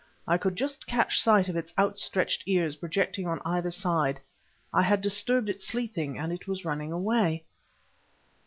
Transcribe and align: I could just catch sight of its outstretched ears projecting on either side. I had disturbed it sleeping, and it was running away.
I 0.27 0.39
could 0.39 0.55
just 0.55 0.87
catch 0.87 1.21
sight 1.21 1.47
of 1.47 1.55
its 1.55 1.75
outstretched 1.77 2.45
ears 2.47 2.75
projecting 2.77 3.27
on 3.27 3.39
either 3.45 3.69
side. 3.69 4.19
I 4.73 4.81
had 4.81 4.99
disturbed 4.99 5.47
it 5.47 5.61
sleeping, 5.61 6.17
and 6.17 6.33
it 6.33 6.47
was 6.47 6.65
running 6.65 6.91
away. 6.91 7.43